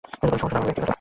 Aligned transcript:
সমস্যাটা 0.13 0.57
আমার 0.57 0.67
ব্যক্তিগত! 0.67 0.89